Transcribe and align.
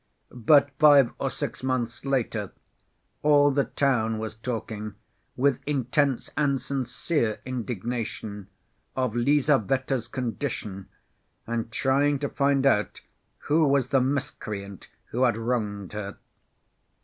But 0.33 0.71
five 0.79 1.13
or 1.19 1.29
six 1.29 1.61
months 1.61 2.05
later, 2.05 2.51
all 3.21 3.51
the 3.51 3.65
town 3.65 4.17
was 4.17 4.33
talking, 4.35 4.95
with 5.35 5.59
intense 5.67 6.27
and 6.35 6.59
sincere 6.59 7.39
indignation, 7.45 8.47
of 8.95 9.15
Lizaveta's 9.15 10.07
condition, 10.07 10.89
and 11.45 11.71
trying 11.71 12.17
to 12.17 12.29
find 12.29 12.65
out 12.65 13.01
who 13.41 13.67
was 13.67 13.89
the 13.89 14.01
miscreant 14.01 14.89
who 15.11 15.21
had 15.21 15.37
wronged 15.37 15.93
her. 15.93 16.17